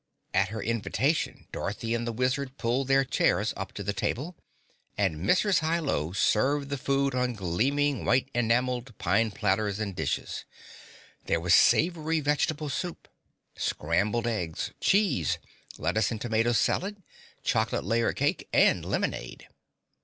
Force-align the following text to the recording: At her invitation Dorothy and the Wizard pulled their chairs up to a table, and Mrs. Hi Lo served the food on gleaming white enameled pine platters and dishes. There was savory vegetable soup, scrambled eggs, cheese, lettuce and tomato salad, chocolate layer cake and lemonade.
At 0.33 0.47
her 0.49 0.63
invitation 0.63 1.45
Dorothy 1.51 1.93
and 1.93 2.07
the 2.07 2.11
Wizard 2.11 2.57
pulled 2.57 2.87
their 2.87 3.03
chairs 3.05 3.53
up 3.55 3.71
to 3.73 3.87
a 3.87 3.93
table, 3.93 4.35
and 4.97 5.17
Mrs. 5.23 5.59
Hi 5.59 5.77
Lo 5.77 6.11
served 6.11 6.69
the 6.69 6.77
food 6.79 7.13
on 7.13 7.33
gleaming 7.35 8.03
white 8.03 8.27
enameled 8.33 8.97
pine 8.97 9.29
platters 9.29 9.79
and 9.79 9.95
dishes. 9.95 10.43
There 11.27 11.39
was 11.39 11.53
savory 11.53 12.19
vegetable 12.19 12.69
soup, 12.69 13.09
scrambled 13.55 14.25
eggs, 14.25 14.71
cheese, 14.79 15.37
lettuce 15.77 16.09
and 16.09 16.19
tomato 16.19 16.53
salad, 16.53 17.03
chocolate 17.43 17.83
layer 17.83 18.11
cake 18.11 18.49
and 18.51 18.83
lemonade. 18.83 19.49